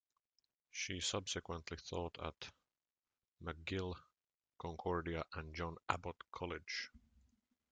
She 0.71 0.99
subsequently 0.99 1.77
taught 1.77 2.17
at 2.19 2.49
McGill, 3.39 3.93
Concordia 4.57 5.23
and 5.35 5.53
John 5.53 5.77
Abbott 5.87 6.15
College. 6.31 6.89